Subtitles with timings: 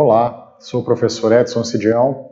[0.00, 2.30] Olá, sou o professor Edson Cidião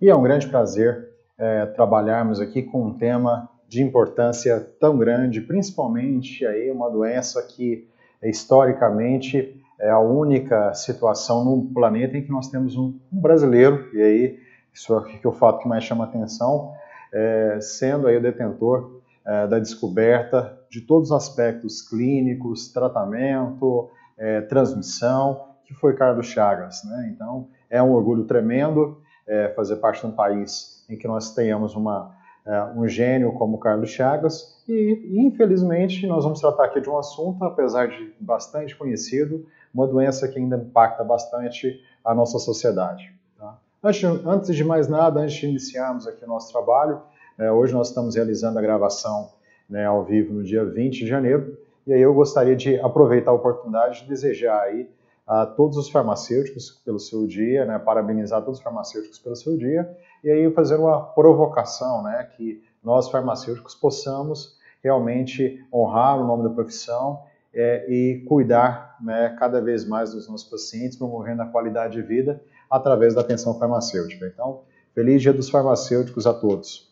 [0.00, 5.40] e é um grande prazer é, trabalharmos aqui com um tema de importância tão grande,
[5.40, 7.88] principalmente aí uma doença que
[8.22, 14.00] historicamente é a única situação no planeta em que nós temos um, um brasileiro, e
[14.00, 14.38] aí
[14.72, 16.72] isso é o fato que mais chama atenção,
[17.12, 24.40] é, sendo aí o detentor é, da descoberta de todos os aspectos clínicos, tratamento, é,
[24.42, 26.82] transmissão, que foi Carlos Chagas.
[26.84, 27.12] Né?
[27.14, 31.76] Então, é um orgulho tremendo é, fazer parte de um país em que nós tenhamos
[31.76, 36.96] uma, é, um gênio como Carlos Chagas e, infelizmente, nós vamos tratar aqui de um
[36.96, 43.14] assunto, apesar de bastante conhecido, uma doença que ainda impacta bastante a nossa sociedade.
[43.38, 43.58] Tá?
[43.84, 47.02] Antes, antes, de mais nada, antes de iniciarmos aqui o nosso trabalho,
[47.36, 49.32] é, hoje nós estamos realizando a gravação
[49.68, 53.34] né, ao vivo no dia 20 de janeiro, e aí eu gostaria de aproveitar a
[53.34, 54.88] oportunidade de desejar aí
[55.28, 59.94] a todos os farmacêuticos pelo seu dia, né, parabenizar todos os farmacêuticos pelo seu dia,
[60.24, 66.50] e aí fazer uma provocação, né, que nós farmacêuticos possamos realmente honrar o nome da
[66.50, 67.22] profissão
[67.52, 72.40] é, e cuidar né, cada vez mais dos nossos pacientes, promovendo a qualidade de vida
[72.70, 74.26] através da atenção farmacêutica.
[74.26, 74.62] Então,
[74.94, 76.88] feliz dia dos farmacêuticos a todos.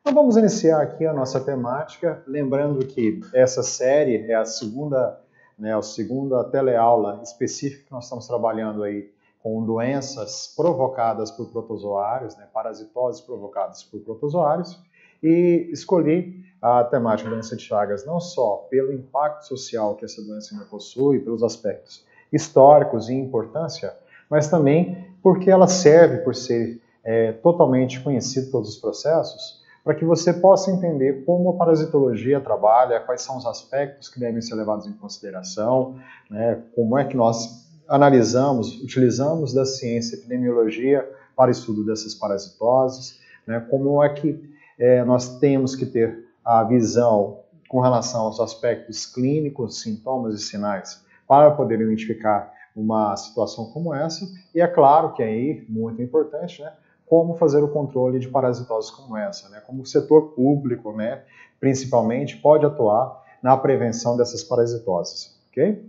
[0.00, 5.20] Então vamos iniciar aqui a nossa temática, lembrando que essa série é a segunda
[5.60, 12.36] né, a segunda teleaula específica que nós estamos trabalhando aí com doenças provocadas por protozoários,
[12.36, 14.80] né, parasitoses provocadas por protozoários,
[15.22, 20.22] e escolhi a temática da doença de Chagas não só pelo impacto social que essa
[20.22, 23.94] doença ainda possui, pelos aspectos históricos e importância,
[24.28, 30.04] mas também porque ela serve por ser é, totalmente conhecido todos os processos, para que
[30.04, 34.86] você possa entender como a parasitologia trabalha, quais são os aspectos que devem ser levados
[34.86, 35.98] em consideração,
[36.30, 43.60] né, como é que nós analisamos, utilizamos da ciência epidemiologia para estudo dessas parasitoses, né,
[43.70, 44.40] como é que
[44.78, 51.04] é, nós temos que ter a visão com relação aos aspectos clínicos, sintomas e sinais
[51.26, 54.24] para poder identificar uma situação como essa,
[54.54, 56.72] e é claro que aí, muito importante, né,
[57.10, 59.60] como fazer o controle de parasitoses como essa, né?
[59.66, 61.24] como o setor público, né,
[61.58, 65.84] principalmente, pode atuar na prevenção dessas parasitoses, ok?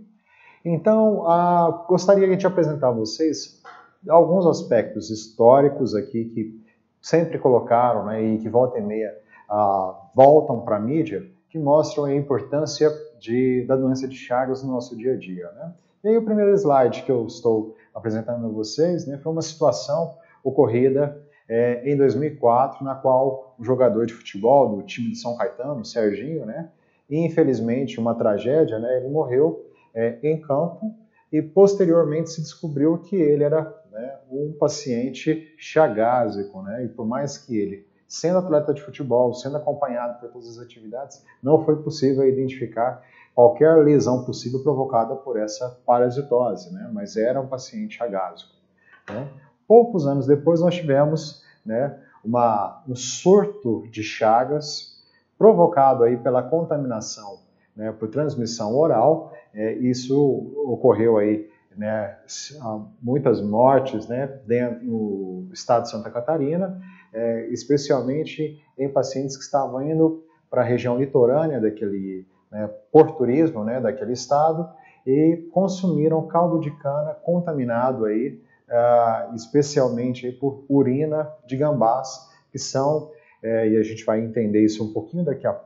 [0.64, 3.62] Então, ah, gostaria de apresentar a vocês
[4.08, 6.60] alguns aspectos históricos aqui que
[7.00, 9.16] sempre colocaram né, e que volta e meia
[9.48, 12.90] ah, voltam para a mídia, que mostram a importância
[13.20, 15.48] de, da doença de Chagas no nosso dia a dia.
[15.52, 15.72] Né?
[16.02, 20.20] E aí o primeiro slide que eu estou apresentando a vocês né, foi uma situação
[20.42, 25.84] ocorrida é, em 2004, na qual um jogador de futebol do time de São Caetano,
[25.84, 26.70] Serginho, né,
[27.10, 30.94] infelizmente uma tragédia, né, ele morreu é, em campo
[31.30, 37.36] e posteriormente se descobriu que ele era né, um paciente chagásico, né, e por mais
[37.36, 42.26] que ele, sendo atleta de futebol, sendo acompanhado por todas as atividades, não foi possível
[42.26, 43.02] identificar
[43.34, 48.52] qualquer lesão possível provocada por essa parasitose, né, mas era um paciente chagásico.
[49.08, 49.28] Né.
[49.72, 55.02] Poucos anos depois, nós tivemos né, uma, um surto de chagas
[55.38, 57.38] provocado aí pela contaminação
[57.74, 59.32] né, por transmissão oral.
[59.54, 62.18] É, isso ocorreu aí né,
[63.00, 66.78] muitas mortes né, dentro no estado de Santa Catarina,
[67.10, 73.64] é, especialmente em pacientes que estavam indo para a região litorânea daquele né, por turismo
[73.64, 74.68] né, daquele estado
[75.06, 78.38] e consumiram caldo de cana contaminado aí
[78.72, 83.10] uh, especialmente por urina de gambás, que são,
[83.42, 85.58] é, e a gente vai entender isso um pouquinho daqui a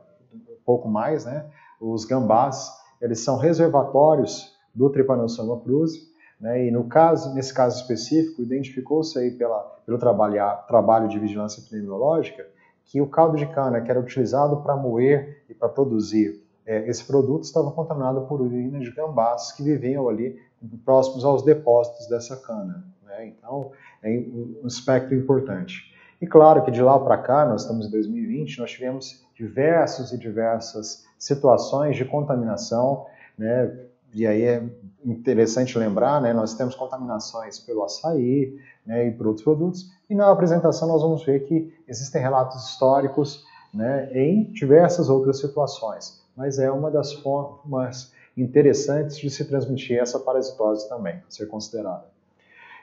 [0.65, 1.45] pouco mais, né?
[1.79, 6.01] Os gambás, eles são reservatórios do Trypanosoma cruzi,
[6.39, 6.65] né?
[6.65, 10.35] E no caso, nesse caso específico, identificou-se aí pela, pelo trabalho,
[10.67, 12.45] trabalho de vigilância epidemiológica
[12.85, 17.05] que o caldo de cana que era utilizado para moer e para produzir é, esse
[17.05, 20.37] produto estava contaminado por urina de gambás que viviam ali
[20.83, 22.83] próximos aos depósitos dessa cana.
[23.17, 23.27] Né?
[23.27, 23.71] Então,
[24.03, 25.93] é um aspecto importante.
[26.21, 30.17] E claro que de lá para cá, nós estamos em 2020, nós tivemos diversos e
[30.17, 33.05] diversas situações de contaminação,
[33.37, 33.85] né?
[34.13, 34.63] E aí é
[35.05, 36.33] interessante lembrar, né?
[36.33, 39.07] Nós temos contaminações pelo açaí, né?
[39.07, 39.91] E por outros produtos.
[40.09, 44.09] E na apresentação nós vamos ver que existem relatos históricos, né?
[44.11, 46.25] Em diversas outras situações.
[46.35, 52.16] Mas é uma das formas interessantes de se transmitir essa parasitose também, ser considerada.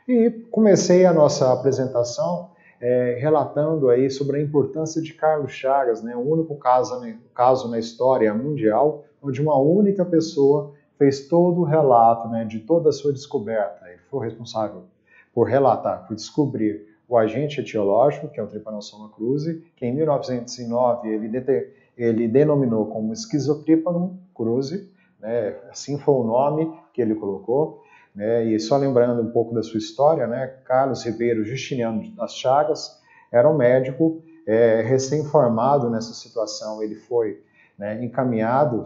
[0.06, 6.15] E comecei a nossa apresentação é, relatando aí sobre a importância de Carlos Chagas, né,
[6.15, 11.65] o único caso, né, caso na história mundial onde uma única pessoa fez todo o
[11.65, 13.89] relato né, de toda a sua descoberta.
[13.89, 14.83] Ele foi responsável
[15.33, 21.09] por relatar, por descobrir o agente etiológico, que é o Trypanosoma cruzi, que em 1909
[21.09, 27.83] ele, ele denominou como Schizotrypanum cruzi, né, assim foi o nome que ele colocou,
[28.15, 33.01] né, e só lembrando um pouco da sua história, né, Carlos Ribeiro Justiniano das Chagas
[33.33, 37.43] era um médico é, recém-formado nessa situação, ele foi
[37.79, 38.85] né, encaminhado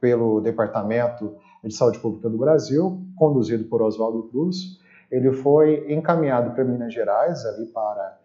[0.00, 6.64] pelo Departamento de Saúde Pública do Brasil, conduzido por Oswaldo Cruz, ele foi encaminhado para
[6.64, 8.18] Minas Gerais, ali para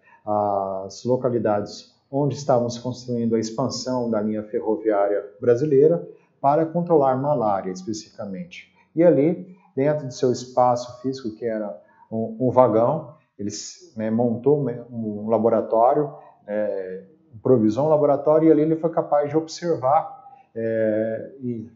[0.85, 6.07] as localidades onde estávamos construindo a expansão da linha ferroviária brasileira,
[6.39, 8.71] para controlar malária especificamente.
[8.95, 11.79] E ali, dentro de seu espaço físico, que era
[12.11, 13.51] um, um vagão, ele
[13.95, 14.59] né, montou
[14.89, 16.11] um laboratório,
[16.47, 17.03] é,
[17.35, 20.25] improvisou um laboratório e ali ele foi capaz de observar
[20.55, 21.69] é, e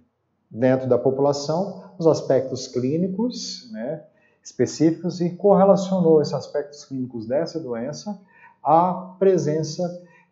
[0.50, 4.04] dentro da população os aspectos clínicos, né,
[4.44, 8.20] específicos e correlacionou esses aspectos clínicos dessa doença
[8.64, 9.84] à presença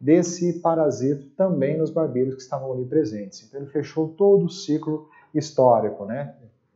[0.02, 3.44] desse parasito também nos barbeiros que estavam ali presentes.
[3.44, 6.34] Então ele fechou todo o ciclo histórico, né?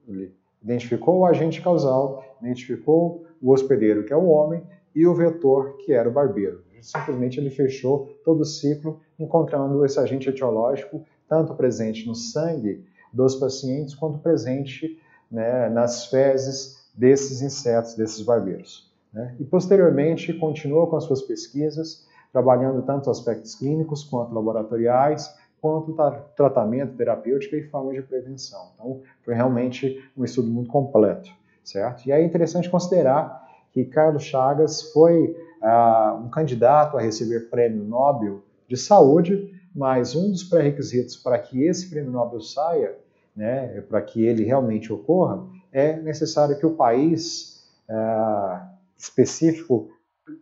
[0.08, 4.64] Ele identificou o agente causal, identificou o hospedeiro, que é o homem,
[4.96, 6.64] e o vetor, que era o barbeiro.
[6.82, 13.36] Simplesmente ele fechou todo o ciclo, encontrando esse agente etiológico tanto presente no sangue dos
[13.36, 15.00] pacientes quanto presente
[15.32, 18.92] né, nas fezes desses insetos, desses barbeiros.
[19.14, 19.36] Né?
[19.40, 25.34] E posteriormente continuou com as suas pesquisas, trabalhando tanto aspectos clínicos quanto laboratoriais,
[25.64, 25.96] quanto
[26.36, 28.72] tratamento terapêutico e formas de prevenção.
[28.74, 31.30] Então, foi realmente um estudo muito completo,
[31.64, 32.06] certo?
[32.06, 38.44] E é interessante considerar que Carlos Chagas foi ah, um candidato a receber prêmio Nobel
[38.68, 42.98] de saúde, mas um dos pré-requisitos para que esse prêmio Nobel saia,
[43.34, 48.60] né, para que ele realmente ocorra, é necessário que o país é,
[48.98, 49.88] específico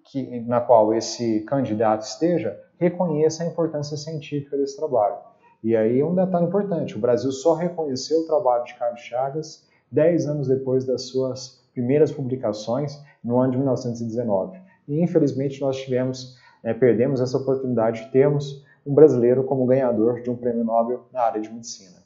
[0.06, 5.18] que, na qual esse candidato esteja reconheça a importância científica desse trabalho.
[5.64, 10.28] E aí um detalhe importante, o Brasil só reconheceu o trabalho de Carlos Chagas 10
[10.28, 14.60] anos depois das suas primeiras publicações, no ano de 1919.
[14.88, 20.30] E infelizmente nós tivemos, né, perdemos essa oportunidade de termos um brasileiro como ganhador de
[20.30, 22.02] um prêmio Nobel na área de medicina.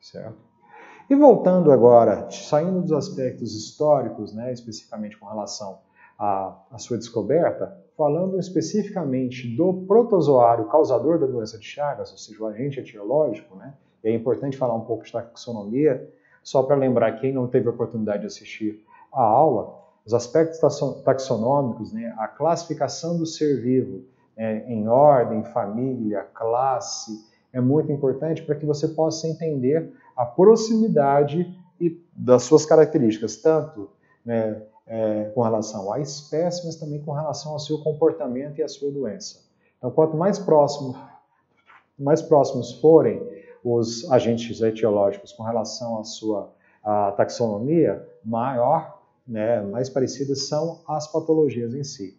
[0.00, 0.38] Certo?
[1.10, 5.78] E voltando agora, saindo dos aspectos históricos, né, especificamente com relação
[6.18, 12.42] à, à sua descoberta, falando especificamente do protozoário causador da doença de Chagas, ou seja,
[12.42, 13.74] o agente etiológico, né,
[14.04, 16.08] é importante falar um pouco de taxonomia,
[16.42, 19.74] só para lembrar quem não teve a oportunidade de assistir a aula,
[20.04, 20.60] os aspectos
[21.04, 24.04] taxonômicos, né, a classificação do ser vivo
[24.36, 31.58] é, em ordem, família, classe, é muito importante para que você possa entender a proximidade
[31.80, 33.88] e das suas características, tanto
[34.24, 38.68] né, é, com relação à espécie, mas também com relação ao seu comportamento e à
[38.68, 39.44] sua doença.
[39.78, 40.96] Então, quanto mais, próximo,
[41.98, 43.20] mais próximos forem
[43.64, 46.52] os agentes etiológicos com relação à sua
[46.84, 52.16] à taxonomia, maior, né, mais parecidas são as patologias em si.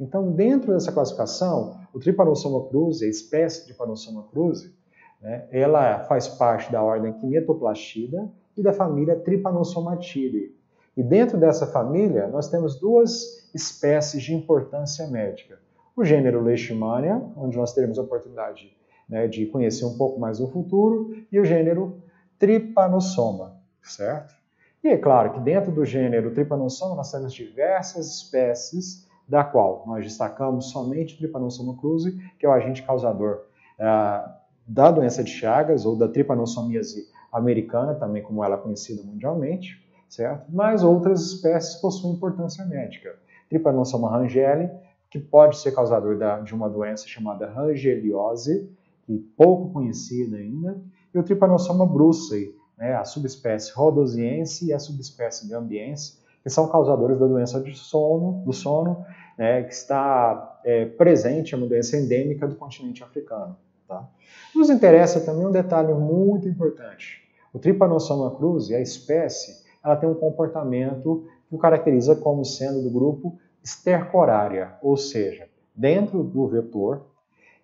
[0.00, 4.76] Então, dentro dessa classificação, o Trypanosoma cruzi, a espécie Trypanosoma cruzi,
[5.20, 5.46] né?
[5.50, 10.54] Ela faz parte da ordem Kinetoplastida e da família Trypanosomatidae.
[10.98, 15.60] E dentro dessa família, nós temos duas espécies de importância médica.
[15.96, 18.76] O gênero Leishmania, onde nós teremos a oportunidade
[19.08, 22.02] né, de conhecer um pouco mais do futuro, e o gênero
[22.36, 24.34] Trypanosoma, certo?
[24.82, 30.02] E é claro que dentro do gênero Trypanosoma nós temos diversas espécies, da qual nós
[30.02, 33.44] destacamos somente o Trypanosoma cruzi, que é o agente causador
[33.78, 34.28] uh,
[34.66, 40.46] da doença de Chagas ou da tripanossomíase americana, também como ela é conhecida mundialmente, certo?
[40.50, 43.14] Mas outras espécies possuem importância médica.
[43.48, 44.70] Trypanosoma rangeli,
[45.10, 48.70] que pode ser causador da, de uma doença chamada rangeliose,
[49.06, 50.80] que pouco conhecida ainda,
[51.14, 57.18] e o Trypanosoma brucei, né, a subespécie rhodosiense e a subespécie gambiense, que são causadores
[57.18, 59.04] da doença de sono, do sono,
[59.36, 63.56] né, que está é, presente, é uma doença endêmica do continente africano.
[63.86, 64.06] Tá?
[64.54, 67.22] Nos interessa também um detalhe muito importante.
[67.52, 72.90] O Trypanosoma cruzi, a espécie, ela tem um comportamento que o caracteriza como sendo do
[72.90, 77.06] grupo stercorária, ou seja, dentro do vetor,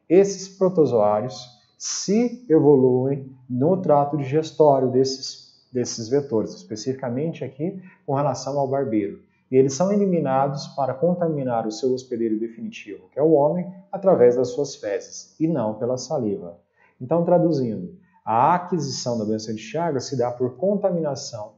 [0.08, 1.46] esses protozoários
[1.78, 9.20] se evoluem no trato digestório desses, desses vetores, especificamente aqui com relação ao barbeiro
[9.54, 14.34] e eles são eliminados para contaminar o seu hospedeiro definitivo, que é o homem, através
[14.34, 16.58] das suas fezes, e não pela saliva.
[17.00, 21.52] Então, traduzindo, a aquisição da doença de Chagas se dá por contaminação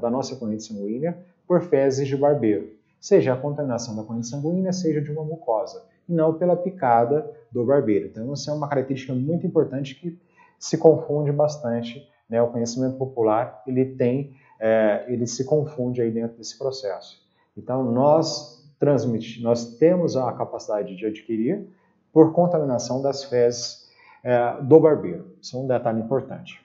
[0.00, 2.70] da nossa corrente sanguínea por fezes de barbeiro.
[3.00, 7.64] seja a contaminação da corrente sanguínea, seja de uma mucosa, e não pela picada do
[7.64, 8.06] barbeiro.
[8.06, 10.16] Então, isso é uma característica muito importante que
[10.56, 12.08] se confunde bastante.
[12.30, 12.40] Né?
[12.40, 17.20] O conhecimento popular ele tem, é, ele se confunde aí dentro desse processo.
[17.56, 21.68] Então, nós transmitimos, nós temos a capacidade de adquirir
[22.12, 23.81] por contaminação das fezes
[24.22, 25.36] é, do barbeiro.
[25.40, 26.60] Isso é um detalhe importante.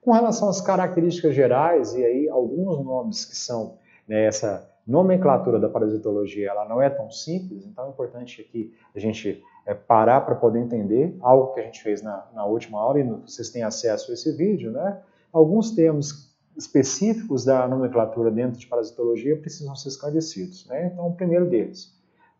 [0.00, 5.68] Com relação às características gerais, e aí alguns nomes que são né, essa nomenclatura da
[5.68, 10.34] parasitologia, ela não é tão simples, então é importante aqui a gente é, parar para
[10.34, 14.10] poder entender algo que a gente fez na, na última aula e vocês têm acesso
[14.10, 15.00] a esse vídeo, né?
[15.32, 20.90] Alguns termos específicos da nomenclatura dentro de parasitologia precisam ser esclarecidos, né?
[20.92, 21.96] Então, o primeiro deles,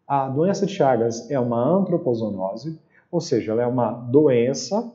[0.06, 2.78] a doença de Chagas é uma antropozoonose,
[3.12, 4.90] ou seja, ela é uma doença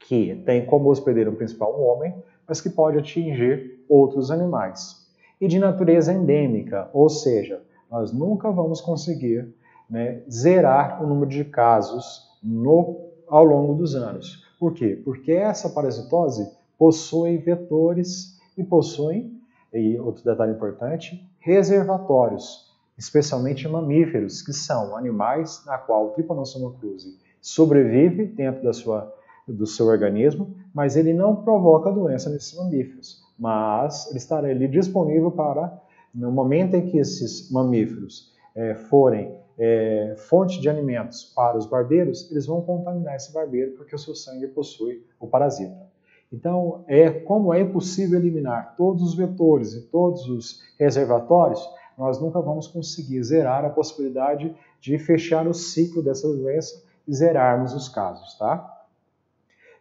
[0.00, 2.12] que tem como hospedeiro principal um homem,
[2.46, 5.06] mas que pode atingir outros animais.
[5.40, 9.54] E de natureza endêmica, ou seja, nós nunca vamos conseguir
[9.88, 14.44] né, zerar o número de casos no, ao longo dos anos.
[14.58, 15.00] Por quê?
[15.04, 19.32] Porque essa parasitose possui vetores e possui,
[19.72, 27.25] e outro detalhe importante, reservatórios, especialmente mamíferos, que são animais na qual o Trypanosoma cruzi
[27.46, 29.14] sobrevive dentro da sua,
[29.46, 33.22] do seu organismo, mas ele não provoca doença nesses mamíferos.
[33.38, 35.80] Mas ele estará ali disponível para,
[36.12, 42.28] no momento em que esses mamíferos é, forem é, fonte de alimentos para os barbeiros,
[42.32, 45.86] eles vão contaminar esse barbeiro porque o seu sangue possui o parasita.
[46.32, 51.64] Então, é como é impossível eliminar todos os vetores e todos os reservatórios,
[51.96, 57.88] nós nunca vamos conseguir zerar a possibilidade de fechar o ciclo dessa doença zerarmos os
[57.88, 58.72] casos, tá?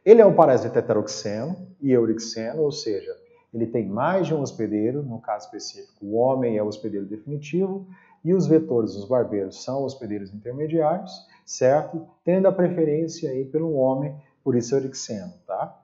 [0.05, 3.15] Ele é um parasita heteroxeno e eurixeno, ou seja,
[3.53, 7.87] ele tem mais de um hospedeiro, no caso específico, o homem é o hospedeiro definitivo,
[8.23, 12.07] e os vetores, os barbeiros, são hospedeiros intermediários, certo?
[12.23, 15.79] Tendo a preferência aí pelo homem, por isso orixeno, tá?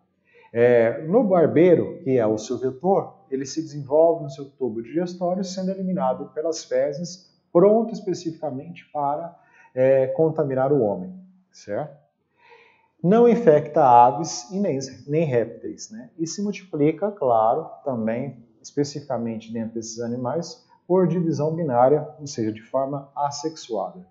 [0.52, 5.44] É, no barbeiro, que é o seu vetor, ele se desenvolve no seu tubo digestório,
[5.44, 9.34] sendo eliminado pelas fezes, pronto especificamente para
[9.74, 11.14] é, contaminar o homem,
[11.52, 12.00] certo?
[13.04, 16.10] Não infecta aves e nem, nem répteis, né?
[16.20, 22.62] E se multiplica, claro, também especificamente dentro desses animais, por divisão binária, ou seja, de
[22.62, 24.06] forma assexuada.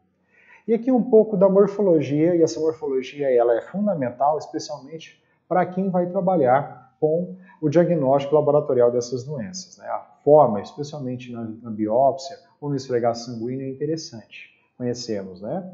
[0.67, 5.91] E aqui um pouco da morfologia, e essa morfologia ela é fundamental, especialmente para quem
[5.91, 9.79] vai trabalhar com o diagnóstico laboratorial dessas doenças.
[9.79, 9.87] Né?
[9.87, 15.41] A forma, especialmente na, na biópsia ou no esfregar sanguíneo, é interessante conhecermos.
[15.41, 15.71] Né?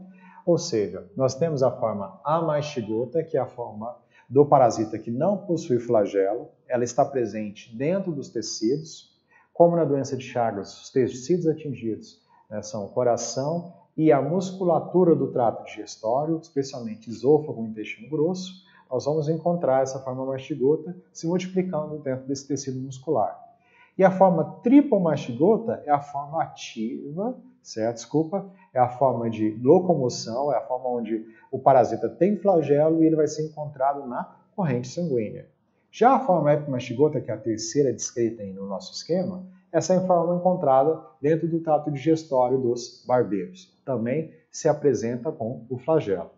[0.47, 3.97] Ou seja, nós temos a forma amastigota, que é a forma
[4.31, 9.13] do parasita que não possui flagelo, ela está presente dentro dos tecidos,
[9.53, 15.17] como na doença de Chagas, os tecidos atingidos né, são o coração e a musculatura
[15.17, 21.27] do trato digestório, especialmente esôfago e intestino grosso, nós vamos encontrar essa forma mastigota se
[21.27, 23.37] multiplicando dentro desse tecido muscular.
[23.99, 27.37] E a forma tripomastigota é a forma ativa,
[27.67, 27.97] certo?
[27.97, 33.07] Desculpa, é a forma de locomoção, é a forma onde o parasita tem flagelo e
[33.07, 35.49] ele vai ser encontrado na corrente sanguínea.
[35.91, 40.07] Já a forma epimastigota, que é a terceira descrita no nosso esquema, essa é a
[40.07, 43.75] forma encontrada dentro do trato digestório dos barbeiros.
[43.85, 46.31] Também se apresenta com o flagelo.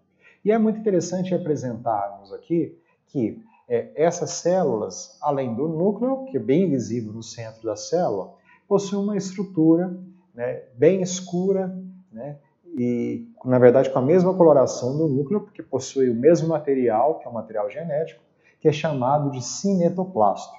[0.45, 6.41] E é muito interessante apresentarmos aqui que é, essas células, além do núcleo, que é
[6.41, 8.33] bem visível no centro da célula,
[8.67, 9.95] possuem uma estrutura
[10.38, 11.76] né, bem escura,
[12.12, 17.18] né, e na verdade com a mesma coloração do núcleo, porque possui o mesmo material,
[17.18, 18.23] que é o material genético,
[18.61, 20.57] que é chamado de cinetoplasto.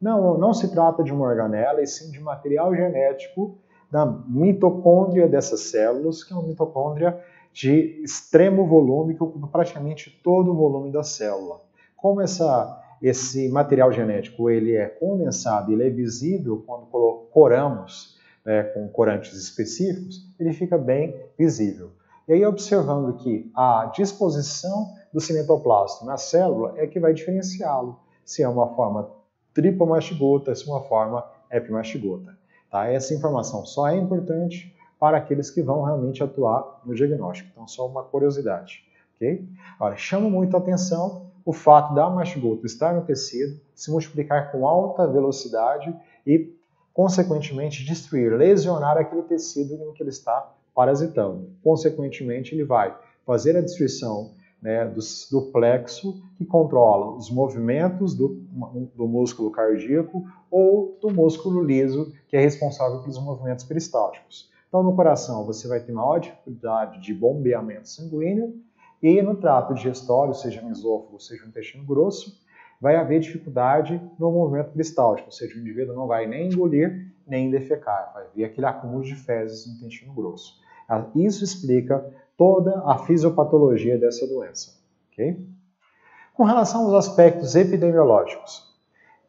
[0.00, 3.58] Não, não se trata de uma organela, e sim de material genético
[3.90, 10.52] da mitocôndria dessas células, que é uma mitocôndria de extremo volume, que ocupa praticamente todo
[10.52, 11.60] o volume da célula.
[11.94, 16.86] Como essa, esse material genético ele é condensado, ele é visível quando
[17.30, 18.17] coramos
[18.48, 21.90] né, com corantes específicos, ele fica bem visível.
[22.26, 28.42] E aí, observando que a disposição do cinetoplasto na célula é que vai diferenciá-lo, se
[28.42, 29.10] é uma forma
[29.52, 32.38] tripomastigota, se é uma forma epimastigota.
[32.70, 32.86] Tá?
[32.86, 37.50] Essa informação só é importante para aqueles que vão realmente atuar no diagnóstico.
[37.52, 38.82] Então, só uma curiosidade.
[39.16, 39.46] Okay?
[39.76, 44.66] Agora, chama muito a atenção o fato da mastigota estar no tecido, se multiplicar com
[44.66, 45.94] alta velocidade
[46.26, 46.57] e,
[46.98, 51.48] consequentemente, destruir, lesionar aquele tecido em que ele está parasitando.
[51.62, 52.92] Consequentemente, ele vai
[53.24, 54.98] fazer a destruição né, do,
[55.30, 58.42] do, plexo, que controla os movimentos do,
[58.96, 64.50] do músculo cardíaco ou do músculo liso, que é responsável pelos movimentos peristálticos.
[64.66, 68.56] Então, no coração, você vai ter maior dificuldade de bombeamento sanguíneo
[69.00, 72.44] e no trato digestório, seja no esôfago, seja no intestino grosso,
[72.80, 77.50] vai haver dificuldade no movimento peristáltico, ou seja, o indivíduo não vai nem engolir nem
[77.50, 80.60] defecar, vai haver aquele acúmulo de fezes no intestino grosso.
[80.88, 82.04] Ah, isso explica
[82.36, 84.78] toda a fisiopatologia dessa doença.
[85.12, 85.46] Okay?
[86.32, 88.66] Com relação aos aspectos epidemiológicos,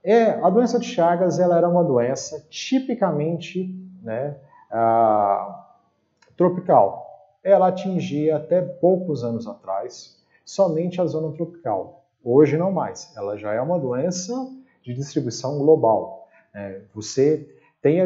[0.01, 4.37] é, a doença de Chagas ela era uma doença tipicamente né,
[4.71, 5.75] ah,
[6.37, 7.05] tropical.
[7.43, 11.98] Ela atingia até poucos anos atrás somente a zona tropical.
[12.23, 13.11] Hoje não mais.
[13.15, 14.33] Ela já é uma doença
[14.83, 16.27] de distribuição global.
[16.53, 17.47] É, você
[17.81, 17.99] tem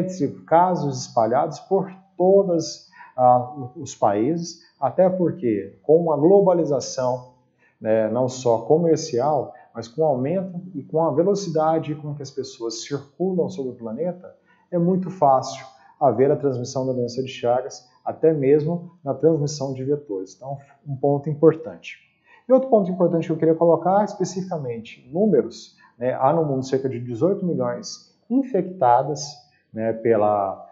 [0.46, 7.32] casos espalhados por todos ah, os países, até porque com a globalização,
[7.80, 12.30] né, não só comercial, mas com o aumento e com a velocidade com que as
[12.30, 14.34] pessoas circulam sobre o planeta,
[14.70, 15.66] é muito fácil
[15.98, 20.34] haver a transmissão da doença de Chagas, até mesmo na transmissão de vetores.
[20.36, 21.98] Então, um ponto importante.
[22.48, 26.88] E outro ponto importante que eu queria colocar, especificamente números, né, há no mundo cerca
[26.88, 29.22] de 18 milhões infectadas
[29.72, 30.62] né, pela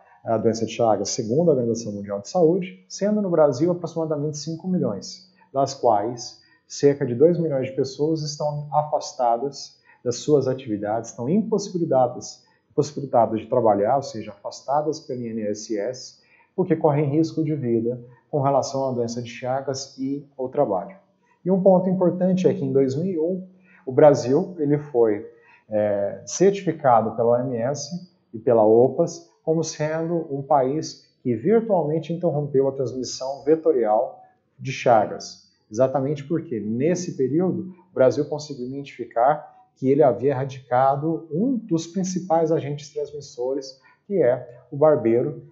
[0.43, 5.33] doença de Chagas, segundo a Organização Mundial de Saúde, sendo no Brasil aproximadamente 5 milhões,
[5.53, 12.45] das quais cerca de 2 milhões de pessoas estão afastadas das suas atividades, estão impossibilitadas,
[12.71, 16.21] impossibilitadas de trabalhar, ou seja, afastadas pelo INSS,
[16.55, 18.01] porque correm risco de vida
[18.31, 21.02] com relação à doença de Chagas e ao trabalho.
[21.45, 23.47] E um ponto importante é que em 2001
[23.87, 25.27] o Brasil ele foi
[25.69, 32.73] é, certificado pela OMS e pela OPAS como sendo um país que virtualmente interrompeu a
[32.73, 34.21] transmissão vetorial
[34.59, 35.51] de Chagas.
[35.71, 42.53] Exatamente porque nesse período o Brasil conseguiu identificar que ele havia erradicado um dos principais
[42.53, 45.43] agentes transmissores, que é o barbeiro,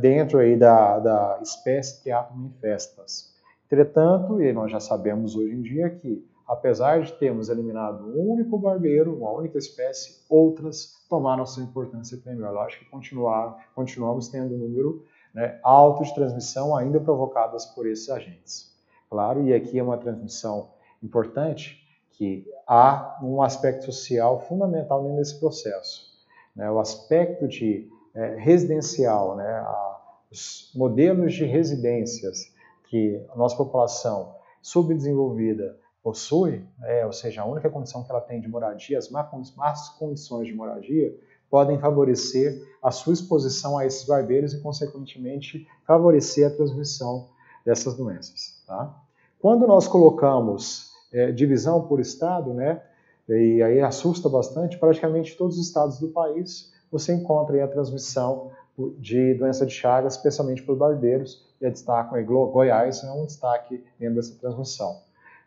[0.00, 3.31] dentro aí da, da espécie Triatum infestas.
[3.72, 8.58] Entretanto, e nós já sabemos hoje em dia que, apesar de termos eliminado um único
[8.58, 15.06] barbeiro, uma única espécie, outras tomaram sua importância epidemiológica e continuar, continuamos tendo um número
[15.32, 18.76] né, alto de transmissão ainda provocadas por esses agentes.
[19.08, 20.68] Claro, e aqui é uma transmissão
[21.02, 21.80] importante,
[22.10, 26.12] que há um aspecto social fundamental dentro desse processo.
[26.54, 29.98] Né, o aspecto de é, residencial, né, a,
[30.30, 32.51] os modelos de residências
[32.92, 38.38] que a nossa população subdesenvolvida possui, é, ou seja, a única condição que ela tem
[38.38, 44.52] de moradia, as más condições de moradia, podem favorecer a sua exposição a esses barbeiros
[44.52, 47.30] e, consequentemente, favorecer a transmissão
[47.64, 48.62] dessas doenças.
[48.66, 48.94] Tá?
[49.40, 52.82] Quando nós colocamos é, divisão por estado, né,
[53.26, 58.50] e aí assusta bastante, praticamente todos os estados do país você encontra a transmissão
[58.98, 63.84] de doença de Chagas, especialmente por barbeiros, e a destaco aí Goiás é um destaque
[63.98, 65.00] dentro dessa transmissão.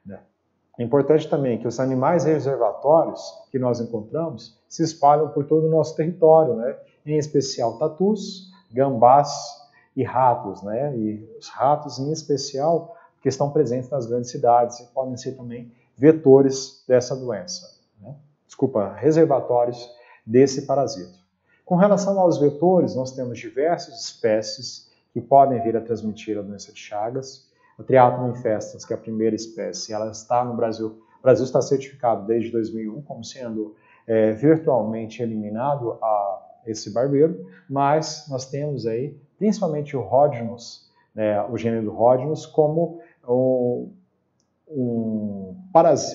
[0.05, 0.19] Né?
[0.79, 5.69] É importante também que os animais reservatórios que nós encontramos se espalham por todo o
[5.69, 6.77] nosso território, né?
[7.05, 9.29] em especial tatus, gambás
[9.95, 10.63] e ratos.
[10.63, 10.95] Né?
[10.95, 15.69] E os ratos, em especial, que estão presentes nas grandes cidades e podem ser também
[15.97, 17.77] vetores dessa doença.
[18.01, 18.15] Né?
[18.47, 19.89] Desculpa, reservatórios
[20.25, 21.25] desse parasito.
[21.65, 24.84] Com relação aos vetores, nós temos diversas espécies
[25.15, 27.49] que podem vir a transmitir a doença de Chagas.
[27.79, 30.87] A Triatum infestans, que é a primeira espécie, ela está no Brasil.
[31.19, 33.75] O Brasil está certificado desde 2001 como sendo
[34.05, 41.57] é, virtualmente eliminado a esse barbeiro, mas nós temos aí principalmente o Rhodinus, né, o
[41.57, 43.93] gênero Rhodinus, como um,
[44.67, 45.55] um,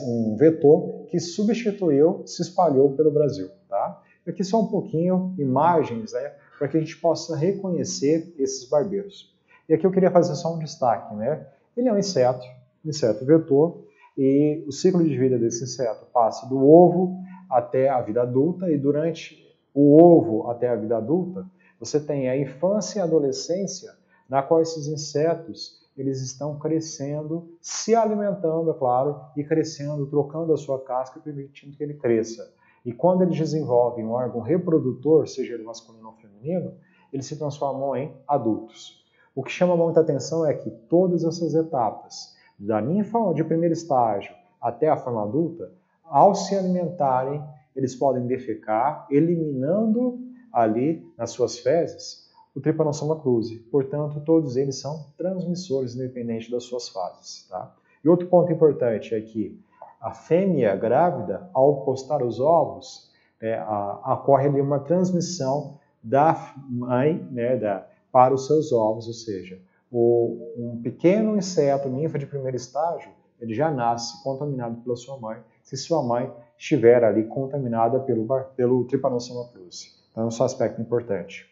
[0.04, 3.48] um vetor que substituiu, se espalhou pelo Brasil.
[3.66, 4.02] Tá?
[4.28, 9.34] Aqui só um pouquinho, imagens, né, para que a gente possa reconhecer esses barbeiros.
[9.66, 11.46] E aqui eu queria fazer só um destaque, né?
[11.74, 12.44] Ele é um inseto,
[12.84, 13.82] um inseto vetor,
[14.18, 17.16] e o ciclo de vida desse inseto passa do ovo
[17.48, 19.42] até a vida adulta, e durante
[19.72, 21.46] o ovo até a vida adulta,
[21.78, 23.94] você tem a infância e a adolescência,
[24.28, 30.58] na qual esses insetos eles estão crescendo, se alimentando, é claro, e crescendo, trocando a
[30.58, 32.52] sua casca, permitindo que ele cresça.
[32.84, 36.74] E quando eles desenvolvem um órgão reprodutor, seja ele masculino ou feminino,
[37.12, 39.04] eles se transformam em adultos.
[39.34, 44.34] O que chama muita atenção é que todas essas etapas, da ninfa de primeiro estágio
[44.60, 45.72] até a forma adulta,
[46.04, 47.42] ao se alimentarem,
[47.74, 50.18] eles podem defecar, eliminando
[50.52, 53.58] ali nas suas fezes o Trypanosoma cruzi.
[53.70, 57.46] Portanto, todos eles são transmissores independente das suas fases.
[57.48, 57.72] Tá?
[58.04, 59.58] E outro ponto importante é que
[60.00, 63.10] a fêmea grávida, ao postar os ovos,
[63.40, 69.12] é, a, ocorre ali uma transmissão da mãe, né, da, para os seus ovos, ou
[69.12, 69.60] seja,
[69.90, 73.10] o, um pequeno inseto, ninfa de primeiro estágio,
[73.40, 78.84] ele já nasce contaminado pela sua mãe, se sua mãe estiver ali contaminada pelo, pelo
[78.84, 79.88] Trypanosoma cruzi.
[80.10, 81.48] Então, é um aspecto importante.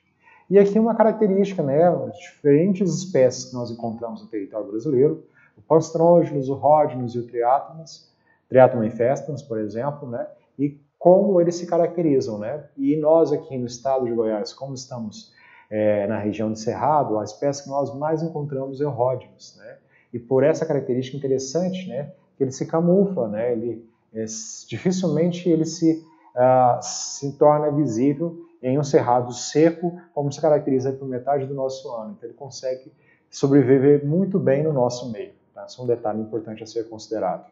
[0.50, 5.24] E aqui uma característica, né, diferentes espécies que nós encontramos no território brasileiro,
[5.56, 8.08] o Panstrongelus, o Rhodinus e o Triatomas,
[8.48, 10.26] Triatoma infestans, por exemplo, né,
[10.58, 12.64] e como eles se caracterizam, né?
[12.76, 15.32] E nós aqui no estado de Goiás, como estamos
[15.70, 19.76] é, na região de Cerrado, a espécie que nós mais encontramos é o Rhodinus, né?
[20.12, 23.52] E por essa característica interessante, né, que ele se camufla, né?
[23.52, 24.24] Ele é,
[24.68, 31.06] dificilmente ele se uh, se torna visível em um cerrado seco, como se caracteriza por
[31.06, 32.14] metade do nosso ano.
[32.16, 32.92] Então ele consegue
[33.30, 35.32] sobreviver muito bem no nosso meio.
[35.54, 35.64] Tá?
[35.66, 37.46] Isso é um detalhe importante a ser considerado.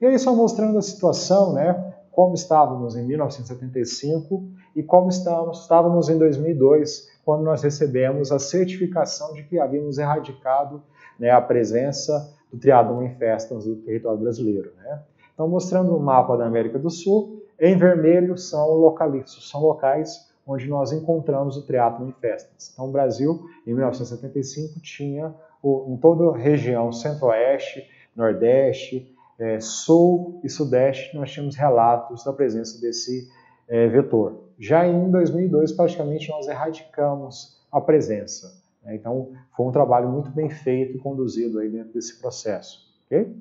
[0.00, 1.94] E aí só mostrando a situação, né?
[2.10, 9.44] Como estávamos em 1975 e como estávamos, em 2002, quando nós recebemos a certificação de
[9.44, 10.82] que havíamos erradicado
[11.18, 14.72] né, a presença do triadoma infestans do território brasileiro.
[14.78, 15.02] Né?
[15.32, 20.66] Então, mostrando o mapa da América do Sul, em vermelho são, localistas, são locais onde
[20.66, 22.70] nós encontramos o triathlon infestans.
[22.72, 25.32] Então, o Brasil, em 1975, tinha
[25.62, 27.86] o, em toda a região centro-oeste,
[28.16, 33.26] nordeste, é, sul e sudeste, nós tínhamos relatos da presença desse
[33.66, 34.50] é, vetor.
[34.58, 38.62] Já em 2002, praticamente, nós erradicamos a presença.
[38.84, 38.94] Né?
[38.94, 42.80] Então, foi um trabalho muito bem feito e conduzido aí dentro desse processo.
[43.06, 43.34] Okay?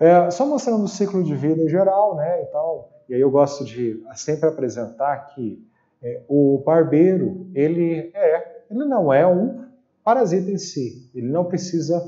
[0.00, 2.42] É, só mostrando o ciclo de vida em geral, né?
[2.42, 5.64] Então, e aí eu gosto de sempre apresentar que
[6.02, 9.64] é, o barbeiro ele é, ele não é um
[10.04, 11.08] parasita em si.
[11.14, 12.00] Ele não precisa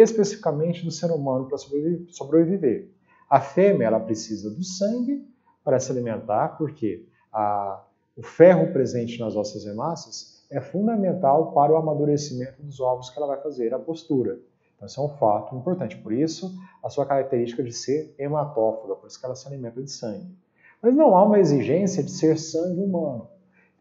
[0.00, 2.88] especificamente do ser humano para sobreviver.
[3.28, 5.26] A fêmea ela precisa do sangue
[5.64, 7.82] para se alimentar, porque a,
[8.16, 13.26] o ferro presente nas nossas hemácias é fundamental para o amadurecimento dos ovos que ela
[13.26, 14.38] vai fazer, a postura.
[14.76, 15.96] Então, isso é um fato importante.
[15.96, 16.52] Por isso,
[16.82, 20.36] a sua característica de ser hematófaga, por isso que ela se alimenta de sangue.
[20.82, 23.28] Mas não há uma exigência de ser sangue humano.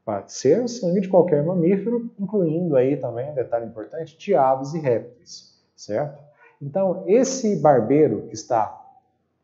[0.05, 4.79] Pode ser sangue de qualquer mamífero, incluindo aí também, um detalhe importante, de aves e
[4.79, 5.50] répteis,
[5.83, 6.21] certo?
[6.61, 8.79] Então, esse barbeiro que está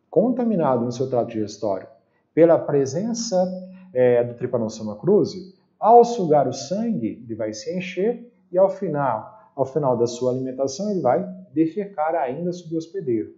[0.09, 1.87] contaminado no seu trato digestório
[2.33, 3.45] pela presença
[3.93, 9.37] é, do Trypanosoma cruzi, ao sugar o sangue, ele vai se encher e ao final
[9.57, 13.33] ao final da sua alimentação, ele vai defecar ainda sobre o hospedeiro.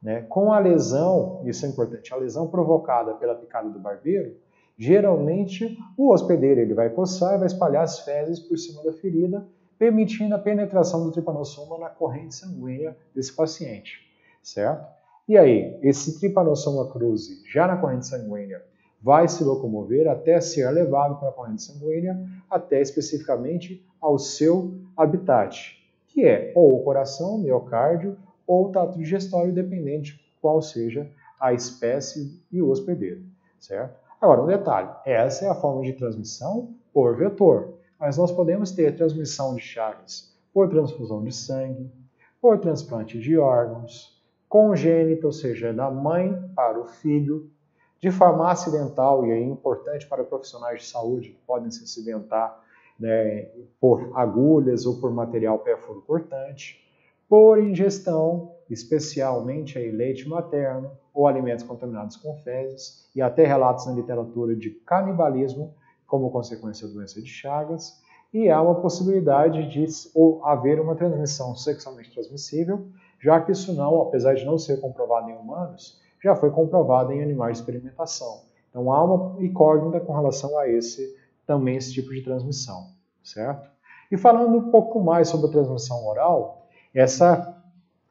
[0.00, 0.22] Né?
[0.28, 4.36] Com a lesão, isso é importante, a lesão provocada pela picada do barbeiro,
[4.78, 9.44] geralmente o hospedeiro ele vai coçar e vai espalhar as fezes por cima da ferida,
[9.78, 14.00] permitindo a penetração do tripanossoma na corrente sanguínea desse paciente,
[14.42, 14.86] certo?
[15.28, 18.62] E aí, esse tripanossoma cruzi, já na corrente sanguínea,
[19.02, 25.76] vai se locomover até ser levado pela corrente sanguínea, até especificamente ao seu habitat,
[26.08, 31.10] que é ou o coração, miocárdio, ou o trato digestório, dependente de qual seja
[31.40, 33.22] a espécie e o hospedeiro,
[33.58, 33.98] certo?
[34.20, 38.96] Agora, um detalhe, essa é a forma de transmissão por vetor, mas nós podemos ter
[38.96, 41.90] transmissão de chagas por transfusão de sangue,
[42.40, 47.50] por transplante de órgãos, congênita, ou seja, da mãe para o filho,
[48.00, 52.62] de forma acidental, e é importante para profissionais de saúde que podem se acidentar
[52.98, 53.48] né,
[53.80, 56.82] por agulhas ou por material pérfuro cortante,
[57.28, 63.92] por ingestão, especialmente aí, leite materno ou alimentos contaminados com fezes, e até relatos na
[63.92, 65.74] literatura de canibalismo
[66.06, 68.00] como consequência da doença de Chagas,
[68.32, 72.86] e há uma possibilidade de ou haver uma transmissão sexualmente transmissível,
[73.20, 77.22] já que isso não, apesar de não ser comprovado em humanos, já foi comprovado em
[77.22, 78.42] animais de experimentação.
[78.68, 81.16] Então há uma incógnita com relação a esse
[81.46, 82.88] também esse tipo de transmissão,
[83.22, 83.70] certo?
[84.10, 87.56] E falando um pouco mais sobre a transmissão oral, essa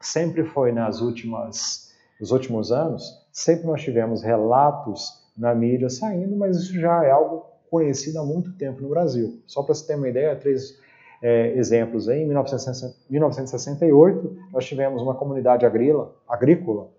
[0.00, 1.86] sempre foi nas últimas
[2.18, 7.44] nos últimos anos, sempre nós tivemos relatos na mídia saindo, mas isso já é algo
[7.70, 9.40] conhecido há muito tempo no Brasil.
[9.46, 10.78] Só para você ter uma ideia, três
[11.22, 12.22] é, exemplos aí.
[12.22, 16.90] Em 1968, nós tivemos uma comunidade agrícola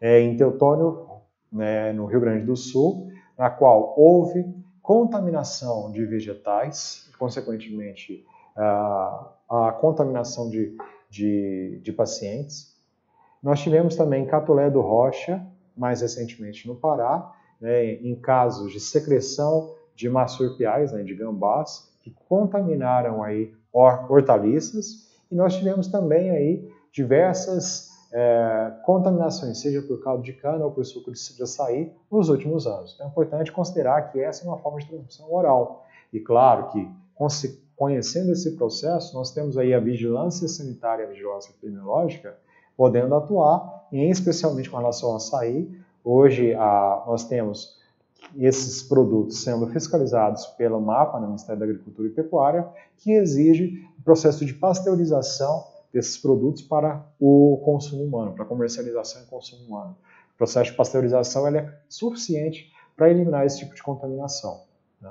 [0.00, 1.06] é, em Teutônio,
[1.52, 3.08] né, no Rio Grande do Sul,
[3.38, 4.44] na qual houve
[4.82, 8.24] contaminação de vegetais, consequentemente
[8.56, 10.76] a, a contaminação de,
[11.10, 12.74] de, de, pacientes.
[13.42, 15.44] Nós tivemos também Catolé do Rocha,
[15.76, 22.14] mais recentemente no Pará, né, em casos de secreção de marsupiais, né, de gambás, que
[22.28, 25.08] contaminaram aí hortaliças.
[25.30, 30.84] E nós tivemos também aí diversas é, contaminações, seja por caldo de cana ou por
[30.84, 32.92] suco de açaí, nos últimos anos.
[32.94, 35.84] Então é importante considerar que essa é uma forma de transmissão oral.
[36.12, 36.88] E claro que
[37.74, 42.36] conhecendo esse processo, nós temos aí a vigilância sanitária e a vigilância epidemiológica
[42.76, 45.70] podendo atuar, e especialmente com relação ao açaí.
[46.04, 47.78] Hoje a, nós temos
[48.36, 54.02] esses produtos sendo fiscalizados pelo MAPA, no Ministério da Agricultura e Pecuária, que exige o
[54.02, 59.96] processo de pasteurização desses produtos para o consumo humano, para comercialização e consumo humano.
[60.34, 64.64] O processo de pasteurização é suficiente para eliminar esse tipo de contaminação.
[65.00, 65.10] Né?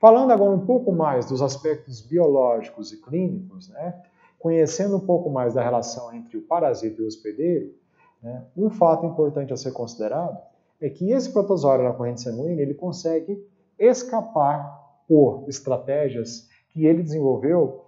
[0.00, 4.02] Falando agora um pouco mais dos aspectos biológicos e clínicos, né?
[4.38, 7.74] conhecendo um pouco mais da relação entre o parasita e o hospedeiro,
[8.22, 8.44] né?
[8.56, 10.49] um fato importante a ser considerado
[10.80, 13.38] é que esse protozoário na corrente sanguínea ele consegue
[13.78, 17.84] escapar por estratégias que ele desenvolveu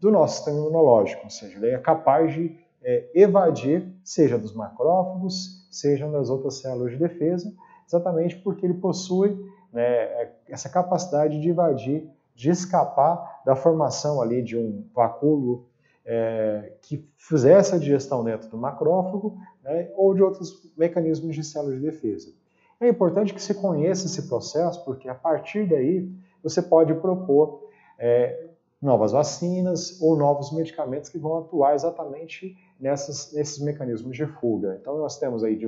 [0.00, 5.66] do nosso sistema imunológico, ou seja, ele é capaz de é, evadir, seja dos macrófagos,
[5.70, 7.50] seja das outras células de defesa,
[7.86, 9.30] exatamente porque ele possui
[9.72, 15.66] né, essa capacidade de evadir, de escapar da formação ali de um vacúolo
[16.04, 21.80] é, que fizesse a digestão dentro do macrófago né, ou de outros mecanismos de células
[21.80, 22.32] de defesa.
[22.80, 26.08] É importante que se conheça esse processo, porque a partir daí
[26.42, 28.48] você pode propor é,
[28.80, 34.76] novas vacinas ou novos medicamentos que vão atuar exatamente nessas, nesses mecanismos de fuga.
[34.80, 35.58] Então nós temos aí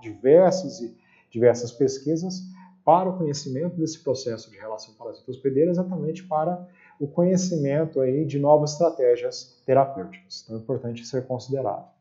[0.00, 0.82] diversos
[1.30, 2.42] diversas pesquisas
[2.84, 6.66] para o conhecimento desse processo de relação parasita hospedeira, exatamente para
[7.00, 10.42] o conhecimento aí de novas estratégias terapêuticas.
[10.44, 11.93] Então é importante ser considerado.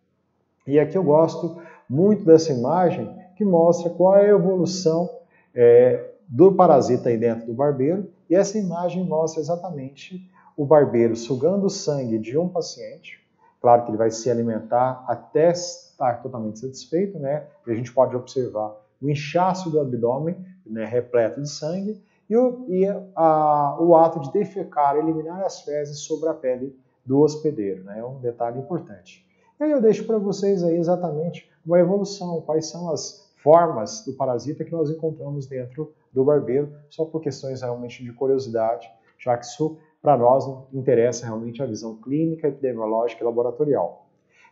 [0.65, 5.09] E aqui eu gosto muito dessa imagem que mostra qual é a evolução
[5.53, 11.65] é, do parasita aí dentro do barbeiro, e essa imagem mostra exatamente o barbeiro sugando
[11.65, 13.21] o sangue de um paciente.
[13.61, 17.45] Claro que ele vai se alimentar até estar totalmente satisfeito, né?
[17.65, 22.65] E a gente pode observar o inchaço do abdômen, né, repleto de sangue, e, o,
[22.69, 27.99] e a, o ato de defecar, eliminar as fezes sobre a pele do hospedeiro, né?
[27.99, 29.25] É um detalhe importante.
[29.59, 34.13] E aí eu deixo para vocês aí exatamente uma evolução, quais são as formas do
[34.13, 39.45] parasita que nós encontramos dentro do barbeiro, só por questões realmente de curiosidade, já que
[39.45, 44.05] isso para nós interessa realmente a visão clínica, epidemiológica e laboratorial.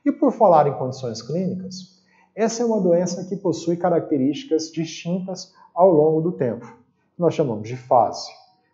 [0.05, 2.01] E por falar em condições clínicas,
[2.33, 6.65] essa é uma doença que possui características distintas ao longo do tempo.
[7.17, 8.29] Nós chamamos de fase.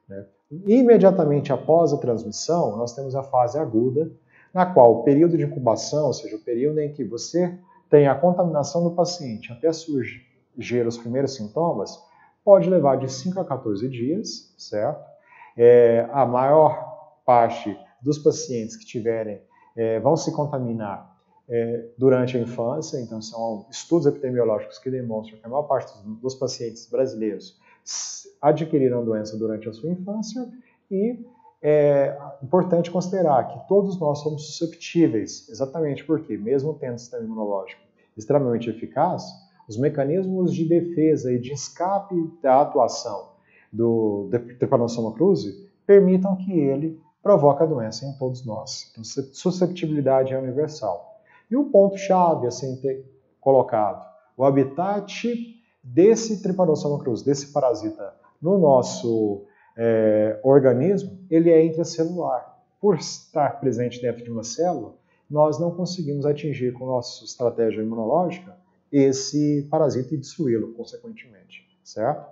[0.08, 0.26] Né?
[0.66, 4.10] Imediatamente após a transmissão, nós temos a fase aguda,
[4.54, 7.58] na qual o período de incubação, ou seja, o período em que você
[7.90, 11.98] tem a contaminação do paciente até surgir os primeiros sintomas,
[12.44, 15.06] pode levar de 5 a 14 dias, certo?
[15.56, 19.42] É, a maior parte dos pacientes que tiverem
[19.76, 21.18] é, vão se contaminar
[21.50, 26.36] é, durante a infância, então são estudos epidemiológicos que demonstram que a maior parte dos
[26.36, 27.60] pacientes brasileiros
[28.42, 30.48] adquiriram doença durante a sua infância
[30.92, 31.26] e
[31.62, 37.82] é importante considerar que todos nós somos susceptíveis, exatamente porque, mesmo tendo sistema imunológico
[38.15, 39.24] extremamente eficaz,
[39.67, 43.30] os mecanismos de defesa e de escape da atuação
[43.72, 48.89] do Trypanosoma cruzi permitam que ele provoque a doença em todos nós.
[48.91, 51.22] Então, susceptibilidade é universal.
[51.52, 53.06] E um ponto-chave a ser
[53.41, 55.28] colocado, o habitat
[55.84, 59.46] desse Trypanosoma cruzi, desse parasita, no nosso
[59.78, 62.58] é, organismo, ele é intracelular.
[62.82, 64.96] Por estar presente dentro de uma célula,
[65.30, 68.58] nós não conseguimos atingir com nossa estratégia imunológica
[68.92, 72.26] esse parasita e destruí-lo, consequentemente, certo?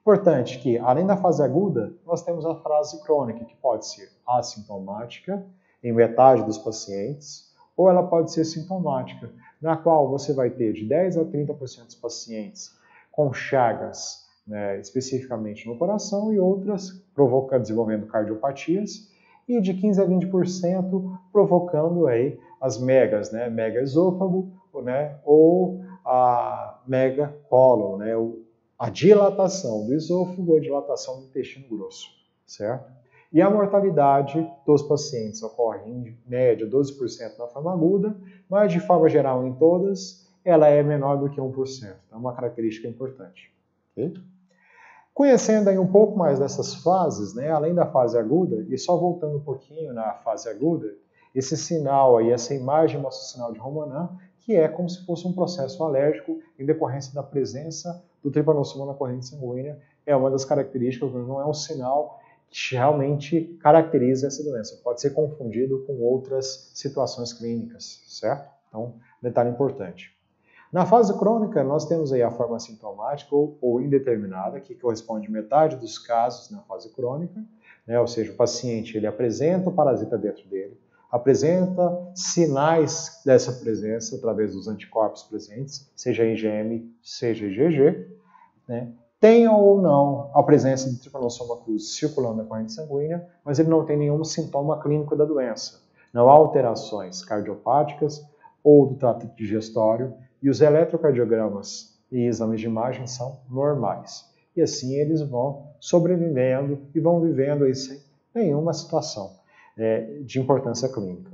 [0.00, 5.44] Importante que, além da fase aguda, nós temos a fase crônica, que pode ser assintomática,
[5.82, 10.84] em metade dos pacientes, ou ela pode ser sintomática, na qual você vai ter de
[10.84, 12.76] 10 a 30% dos pacientes
[13.10, 19.10] com chagas, né, especificamente no coração, e outras provocando desenvolvendo cardiopatías,
[19.48, 24.52] e de 15 a 20% provocando aí as megas, né, mega esôfago,
[24.82, 28.12] né, ou a mega cólon, né,
[28.78, 32.08] a dilatação do esôfago a dilatação do intestino grosso,
[32.46, 32.92] certo?
[33.32, 38.16] E a mortalidade dos pacientes ocorre em média 12% na forma aguda,
[38.48, 41.52] mas de forma geral em todas, ela é menor do que 1%.
[41.82, 43.52] Então é uma característica importante.
[43.92, 44.14] Okay?
[45.14, 49.36] Conhecendo aí um pouco mais dessas fases, né, além da fase aguda, e só voltando
[49.36, 50.92] um pouquinho na fase aguda,
[51.32, 54.08] esse sinal aí, essa imagem mostra o sinal de Romanin,
[54.40, 58.94] que é como se fosse um processo alérgico em decorrência da presença do tripanossoma na
[58.94, 59.80] corrente sanguínea.
[60.04, 64.80] É uma das características, não é um sinal que realmente caracteriza essa doença.
[64.82, 68.48] Pode ser confundido com outras situações clínicas, certo?
[68.68, 70.13] Então, detalhe importante.
[70.74, 75.76] Na fase crônica, nós temos aí a forma sintomática ou, ou indeterminada, que corresponde metade
[75.76, 77.40] dos casos na fase crônica.
[77.86, 78.00] né?
[78.00, 80.76] ou seja, o paciente ele apresenta o parasita dentro dele,
[81.12, 88.08] apresenta sinais dessa presença através dos anticorpos presentes, seja IgM, seja IgG,
[88.66, 88.88] né?
[89.20, 93.84] tenha ou não a presença do tripanossoma cruz circulando na corrente sanguínea, mas ele não
[93.84, 95.84] tem nenhum sintoma clínico da doença.
[96.12, 98.26] Não há alterações cardiopáticas
[98.64, 104.30] ou do trato digestório e os eletrocardiogramas e exames de imagem são normais.
[104.54, 107.98] E assim eles vão sobrevivendo e vão vivendo aí sem
[108.34, 109.38] nenhuma situação
[109.74, 111.30] é, de importância clínica.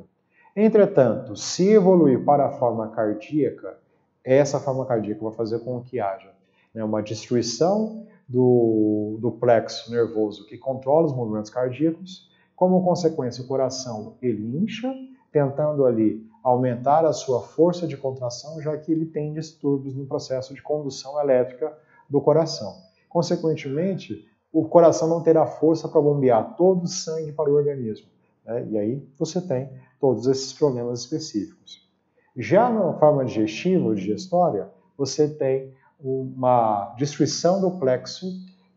[0.55, 3.79] Entretanto, se evoluir para a forma cardíaca,
[4.23, 6.31] essa forma cardíaca vai fazer com que haja
[6.73, 12.31] né, uma destruição do, do plexo nervoso que controla os movimentos cardíacos.
[12.55, 14.95] Como consequência, o coração ele incha,
[15.33, 20.55] tentando ali aumentar a sua força de contração, já que ele tem distúrbios no processo
[20.55, 21.77] de condução elétrica
[22.09, 22.75] do coração.
[23.09, 28.09] Consequentemente, o coração não terá força para bombear todo o sangue para o organismo.
[28.45, 28.67] Né?
[28.71, 31.89] E aí você tem todos esses problemas específicos.
[32.37, 38.27] Já na forma digestiva ou digestória, você tem uma destruição do plexo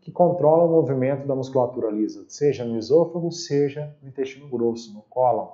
[0.00, 5.00] que controla o movimento da musculatura lisa, seja no esôfago, seja no intestino grosso, no
[5.02, 5.48] cólon,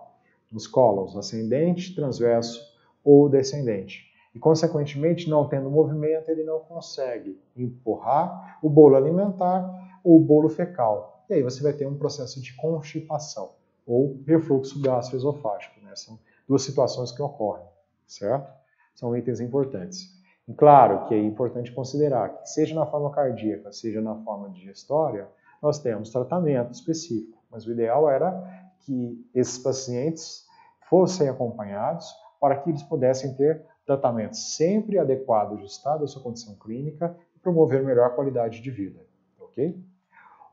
[0.50, 2.60] nos cólons ascendente, transverso
[3.04, 4.10] ou descendente.
[4.34, 10.48] E, consequentemente, não tendo movimento, ele não consegue empurrar o bolo alimentar ou o bolo
[10.48, 11.24] fecal.
[11.28, 13.50] E aí você vai ter um processo de constipação
[13.86, 15.80] ou refluxo gastroesofágico.
[15.80, 15.94] Né?
[15.96, 17.66] São duas situações que ocorrem,
[18.06, 18.52] certo?
[18.94, 20.20] São itens importantes.
[20.46, 25.28] E claro que é importante considerar que, seja na forma cardíaca, seja na forma digestória,
[25.62, 30.46] nós temos tratamento específico, mas o ideal era que esses pacientes
[30.88, 32.06] fossem acompanhados
[32.40, 37.82] para que eles pudessem ter tratamento sempre adequado, ajustado à sua condição clínica e promover
[37.82, 39.00] melhor qualidade de vida,
[39.40, 39.76] ok?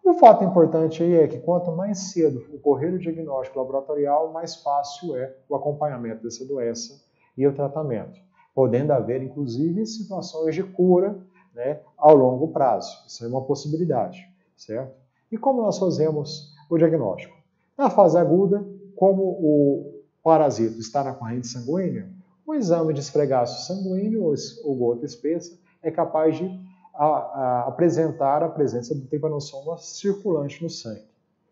[0.04, 5.16] O fato importante aí é que quanto mais cedo ocorrer o diagnóstico laboratorial, mais fácil
[5.16, 7.04] é o acompanhamento dessa doença
[7.38, 8.20] e o tratamento,
[8.56, 11.20] podendo haver inclusive situações de cura
[11.54, 13.06] né, ao longo prazo.
[13.06, 14.20] Isso é uma possibilidade,
[14.56, 14.96] certo?
[15.32, 17.37] E como nós fazemos o diagnóstico?
[17.78, 22.10] Na fase aguda, como o parasito está na corrente sanguínea,
[22.46, 28.50] o exame de esfregaço sanguíneo ou gota espessa é capaz de a, a apresentar a
[28.50, 31.06] presença do trypanosoma circulante no sangue,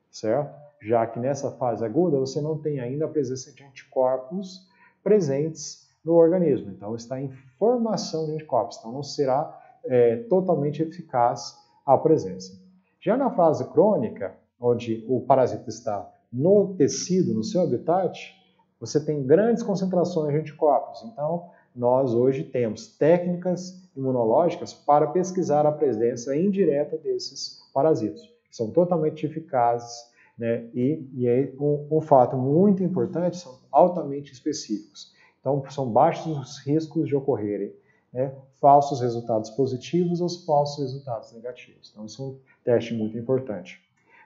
[0.10, 0.56] certo?
[0.82, 4.68] Já que nessa fase aguda você não tem ainda a presença de anticorpos
[5.04, 11.56] presentes no organismo, então está em formação de anticorpos, então não será é, totalmente eficaz
[11.86, 12.60] a presença.
[13.00, 18.36] Já na fase crônica, onde o parasita está no tecido, no seu habitat,
[18.80, 21.02] você tem grandes concentrações de anticorpos.
[21.04, 28.70] Então, nós hoje temos técnicas imunológicas para pesquisar a presença indireta desses parasitos, que são
[28.72, 29.96] totalmente eficazes,
[30.38, 30.66] né?
[30.74, 35.14] e, e é um, um fato muito importante, são altamente específicos.
[35.40, 37.74] Então, são baixos os riscos de ocorrerem
[38.12, 41.92] né, falsos resultados positivos ou falsos resultados negativos.
[41.92, 43.85] Então, isso é um teste muito importante.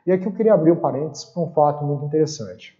[0.09, 2.75] E aqui eu queria abrir um parênteses para um fato muito interessante.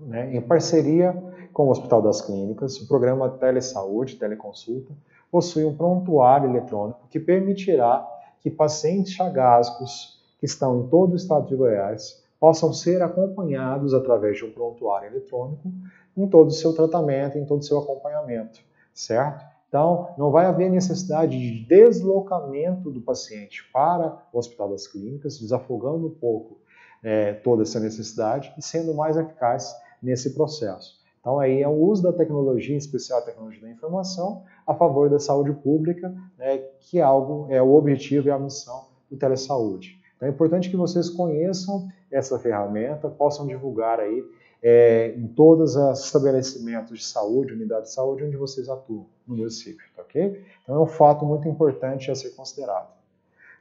[0.00, 0.34] Né?
[0.34, 1.14] Em parceria
[1.52, 4.94] com o Hospital das Clínicas, o programa Telesaúde, Teleconsulta,
[5.30, 8.02] possui um prontuário eletrônico que permitirá
[8.40, 14.38] que pacientes chagásicos que estão em todo o estado de Goiás possam ser acompanhados através
[14.38, 15.70] de um prontuário eletrônico
[16.16, 18.58] em todo o seu tratamento, em todo o seu acompanhamento,
[18.94, 19.44] certo?
[19.68, 26.06] Então, não vai haver necessidade de deslocamento do paciente para o Hospital das Clínicas, desafogando
[26.06, 26.58] um pouco
[27.02, 30.98] é, toda essa necessidade e sendo mais eficaz nesse processo.
[31.20, 35.10] Então, aí é o uso da tecnologia, em especial a tecnologia da informação, a favor
[35.10, 40.00] da saúde pública, né, que é algo é o objetivo e a missão do telesaúde.
[40.16, 44.24] Então, é importante que vocês conheçam essa ferramenta, possam divulgar aí
[44.62, 49.84] é, em todos os estabelecimentos de saúde, unidades de saúde, onde vocês atuam no município,
[49.94, 50.44] tá ok?
[50.62, 52.88] Então é um fato muito importante a ser considerado.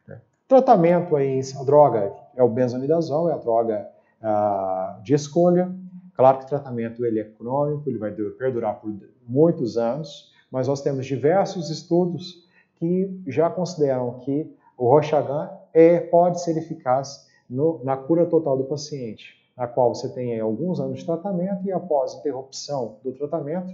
[0.08, 0.20] Né?
[0.48, 3.88] Tratamento aí, a droga é o benzonidazol, é a droga
[4.22, 5.72] ah, de escolha.
[6.16, 8.92] Claro que o tratamento ele é crônico, ele vai perdurar por
[9.28, 16.42] muitos anos, mas nós temos diversos estudos que já consideram que o Roxagan é, pode
[16.42, 21.06] ser eficaz no, na cura total do paciente na qual você tem alguns anos de
[21.06, 23.74] tratamento e após interrupção do tratamento,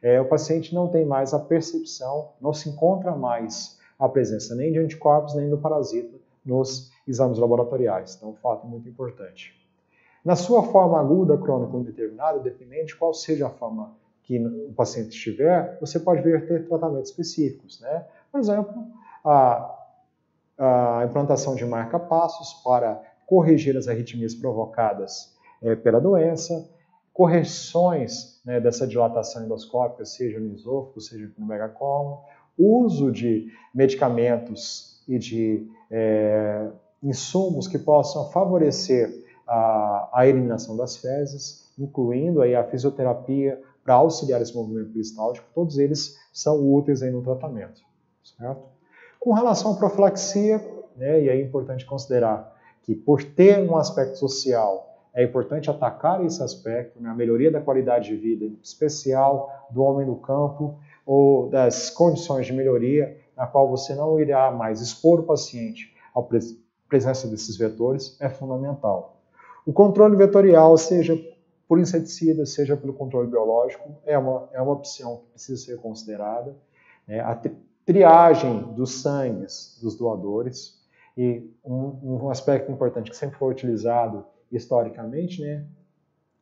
[0.00, 4.72] é, o paciente não tem mais a percepção, não se encontra mais a presença nem
[4.72, 8.14] de anticorpos nem do parasita nos exames laboratoriais.
[8.16, 9.54] Então, um fato muito importante.
[10.24, 14.72] Na sua forma aguda, crônica ou indeterminada, dependente de qual seja a forma que o
[14.72, 17.80] paciente estiver, você pode vir ter tratamentos específicos.
[17.80, 18.06] Né?
[18.32, 18.86] Por exemplo,
[19.22, 19.78] a,
[20.58, 26.68] a implantação de marca-passos para corrigir as arritmias provocadas é, pela doença,
[27.12, 32.18] correções né, dessa dilatação endoscópica, seja no esôfago, seja no megacolon,
[32.58, 36.68] uso de medicamentos e de é,
[37.02, 44.40] insumos que possam favorecer a, a, eliminação das fezes, incluindo aí a fisioterapia para auxiliar
[44.40, 47.82] esse movimento peristáltico, todos eles são úteis aí no tratamento.
[48.38, 48.62] Certo?
[49.20, 50.58] Com relação à profilaxia,
[50.96, 52.53] né, e é importante considerar
[52.84, 57.60] que por ter um aspecto social é importante atacar esse aspecto, né, a melhoria da
[57.60, 63.46] qualidade de vida, em especial do homem no campo, ou das condições de melhoria, na
[63.46, 66.20] qual você não irá mais expor o paciente à
[66.88, 69.22] presença desses vetores, é fundamental.
[69.64, 71.16] O controle vetorial, seja
[71.66, 76.54] por inseticida, seja pelo controle biológico, é uma, é uma opção que precisa ser considerada.
[77.08, 77.40] É, a
[77.86, 80.83] triagem dos sangues dos doadores,
[81.16, 85.66] e um, um aspecto importante que sempre foi utilizado historicamente, né,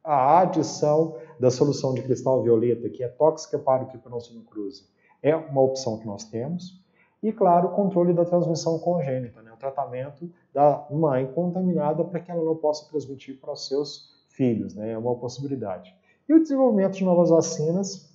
[0.04, 4.84] a adição da solução de cristal violeta, que é tóxica para o Trypanosoma cruzi,
[5.22, 6.80] é uma opção que nós temos.
[7.22, 12.30] E, claro, o controle da transmissão congênita, né, o tratamento da mãe contaminada para que
[12.30, 15.94] ela não possa transmitir para os seus filhos, né, é uma possibilidade.
[16.28, 18.10] E o desenvolvimento de novas vacinas,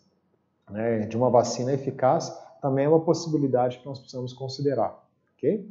[0.69, 5.01] né, de uma vacina eficaz, também é uma possibilidade que nós precisamos considerar.
[5.37, 5.65] ok?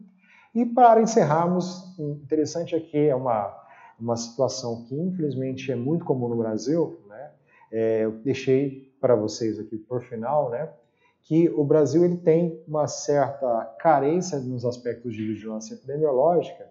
[0.57, 3.55] E para encerrarmos, interessante aqui é uma
[3.99, 7.31] uma situação que infelizmente é muito comum no Brasil, né?
[7.73, 10.71] É, eu deixei para vocês aqui por final, né?
[11.23, 16.67] Que o Brasil ele tem uma certa carência nos aspectos de vigilância epidemiológica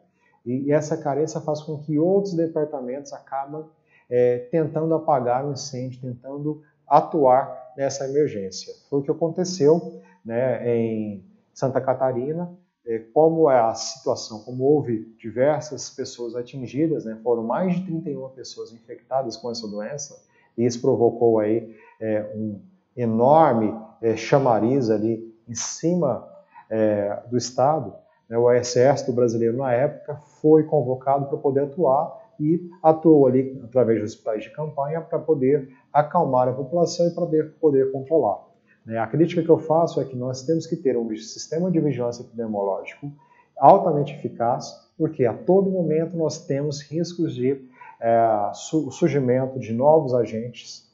[0.46, 3.66] e, essa carência faz com que outros departamentos acabem
[4.10, 8.74] é, tentando apagar o incêndio, tentando atuar nessa emergência.
[8.90, 11.24] Foi o que aconteceu né, em
[11.54, 12.65] Santa Catarina, é,
[13.14, 18.72] como é a situação, como houve diversas pessoas atingidas, né, foram mais de 31 pessoas
[18.72, 20.22] infectadas com essa doença,
[20.56, 22.60] e isso provocou aí é, um
[22.96, 26.28] enorme é, chamariz ali em cima
[26.70, 27.94] é, do Estado.
[28.30, 34.02] Né, o exército brasileiro, na época, foi convocado para poder atuar e atuou ali através
[34.02, 38.55] dos hospitais de campanha para poder acalmar a população e para poder, poder controlar.
[38.86, 38.98] Né?
[38.98, 42.22] A crítica que eu faço é que nós temos que ter um sistema de vigilância
[42.22, 43.12] epidemiológico
[43.58, 47.62] altamente eficaz, porque a todo momento nós temos riscos de
[48.02, 50.86] é, surgimento de novos agentes,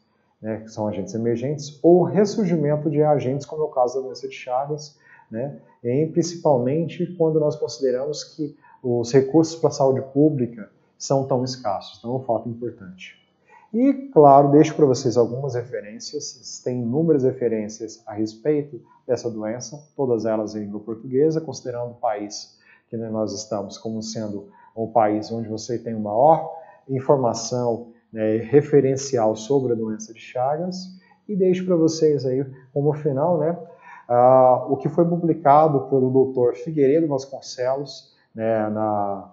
[0.41, 4.27] né, que são agentes emergentes, ou ressurgimento de agentes, como é o caso da doença
[4.27, 4.97] de Chagas,
[5.29, 11.43] né, e principalmente quando nós consideramos que os recursos para a saúde pública são tão
[11.43, 11.99] escassos.
[11.99, 13.20] Então, é um fato importante.
[13.73, 20.25] E, claro, deixo para vocês algumas referências, tem inúmeras referências a respeito dessa doença, todas
[20.25, 22.59] elas em língua portuguesa, considerando o país
[22.89, 26.53] que nós estamos como sendo um país onde você tem maior
[26.89, 30.99] informação né, referencial sobre a doença de Chagas.
[31.27, 33.57] E deixo para vocês aí, como final, né,
[34.09, 36.55] uh, o que foi publicado pelo Dr.
[36.55, 39.31] Figueiredo Vasconcelos né, na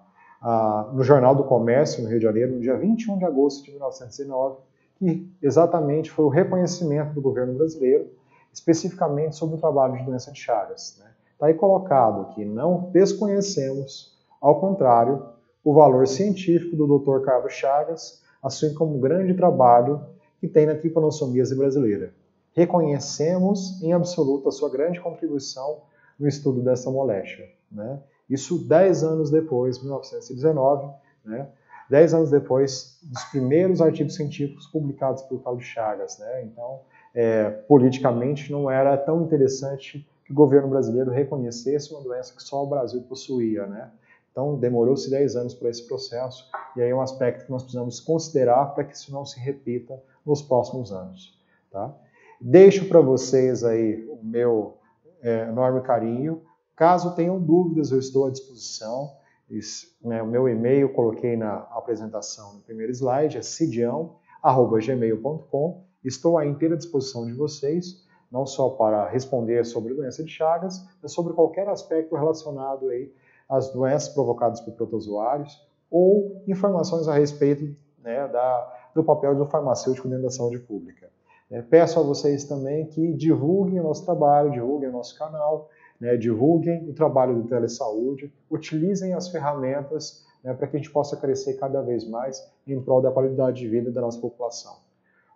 [0.93, 4.57] no Jornal do Comércio, no Rio de Janeiro, no dia 21 de agosto de 1909,
[4.97, 8.07] que exatamente foi o reconhecimento do governo brasileiro,
[8.51, 10.91] especificamente sobre o trabalho de doença de Chagas.
[10.91, 11.11] Está né?
[11.37, 15.23] Tá aí colocado que não desconhecemos, ao contrário,
[15.63, 17.23] o valor científico do Dr.
[17.23, 20.01] Carlos Chagas, assim como o grande trabalho
[20.39, 22.13] que tem na tripanossomíase brasileira.
[22.53, 25.81] Reconhecemos em absoluto a sua grande contribuição
[26.17, 27.47] no estudo dessa moléstia.
[27.71, 27.99] Né?
[28.29, 30.93] Isso 10 anos depois, 1919,
[31.25, 31.47] né?
[31.89, 36.19] 10 anos depois dos primeiros artigos científicos publicados por Carlos Chagas.
[36.19, 36.43] Né?
[36.43, 36.81] Então,
[37.15, 42.63] é, politicamente, não era tão interessante que o governo brasileiro reconhecesse uma doença que só
[42.63, 43.65] o Brasil possuía.
[43.65, 43.89] Né?
[44.31, 47.99] Então, demorou-se 10 anos para esse processo, e aí é um aspecto que nós precisamos
[47.99, 51.37] considerar para que isso não se repita nos próximos anos.
[51.71, 51.91] Tá?
[52.39, 54.77] Deixo para vocês aí o meu
[55.23, 56.43] é, enorme carinho.
[56.79, 59.11] Caso tenham dúvidas, eu estou à disposição.
[59.49, 65.83] Isso, né, o meu e-mail coloquei na apresentação no primeiro slide, é cidião.gmail.com.
[66.05, 71.11] Estou à inteira disposição de vocês, não só para responder sobre doença de Chagas, mas
[71.11, 73.13] sobre qualquer aspecto relacionado aí
[73.49, 75.61] às doenças provocadas por protozoários
[75.91, 81.09] ou informações a respeito né, da, do papel do farmacêutico dentro da saúde pública.
[81.51, 85.67] É, peço a vocês também que divulguem o nosso trabalho, divulguem o nosso canal,
[85.99, 91.17] né, divulguem o trabalho do telesaúde, utilizem as ferramentas né, para que a gente possa
[91.17, 94.77] crescer cada vez mais em prol da qualidade de vida da nossa população.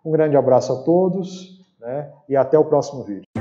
[0.04, 3.33] Um grande abraço a todos né, e até o próximo vídeo.